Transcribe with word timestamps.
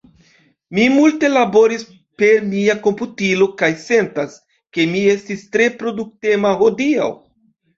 Mi 0.75 0.85
multe 0.93 1.27
laboris 1.33 1.83
per 2.21 2.41
mia 2.53 2.77
komputilo, 2.87 3.49
kaj 3.61 3.71
sentas, 3.83 4.41
ke 4.79 4.89
mi 4.95 5.05
estis 5.15 5.45
tre 5.57 5.69
produktema 5.85 6.57
hodiaŭ. 6.65 7.13